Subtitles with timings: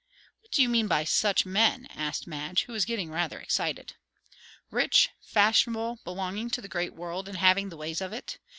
[0.41, 3.93] "What do you mean by 'such men'?" asked Madge, who was getting rather excited.
[4.71, 8.39] "Rich fashionable belonging to the great world, and having the ways of it.